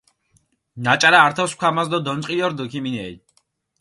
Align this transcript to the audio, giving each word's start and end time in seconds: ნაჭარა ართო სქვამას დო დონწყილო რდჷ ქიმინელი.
ნაჭარა 0.85 1.19
ართო 1.27 1.45
სქვამას 1.51 1.87
დო 1.91 1.97
დონწყილო 2.07 2.47
რდჷ 2.51 2.65
ქიმინელი. 2.71 3.17